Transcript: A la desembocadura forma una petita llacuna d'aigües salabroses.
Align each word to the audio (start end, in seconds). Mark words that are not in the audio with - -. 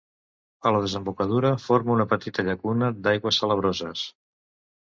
A 0.69 0.71
la 0.75 0.79
desembocadura 0.85 1.51
forma 1.65 1.93
una 1.97 2.07
petita 2.15 2.47
llacuna 2.49 2.91
d'aigües 3.09 3.41
salabroses. 3.45 4.07